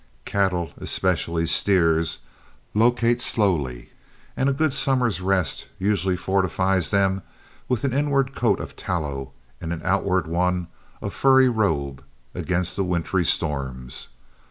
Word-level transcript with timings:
Cattle, 0.25 0.71
especially 0.77 1.45
steers, 1.45 2.17
locate 2.73 3.21
slowly, 3.21 3.91
and 4.35 4.49
a 4.49 4.51
good 4.51 4.73
summer's 4.73 5.21
rest 5.21 5.67
usually 5.77 6.15
fortifies 6.15 6.89
them 6.89 7.21
with 7.69 7.83
an 7.83 7.93
inward 7.93 8.33
coat 8.33 8.59
of 8.59 8.75
tallow 8.75 9.31
and 9.61 9.71
an 9.71 9.81
outward 9.83 10.25
one 10.25 10.69
of 11.03 11.13
furry 11.13 11.49
robe, 11.49 12.03
against 12.33 12.75
the 12.75 12.83
wintry 12.83 13.23
storms. 13.23 14.07